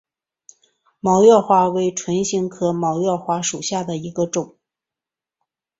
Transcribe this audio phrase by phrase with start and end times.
[0.99, 4.55] 毛药花为唇形科毛药花属下的一个种。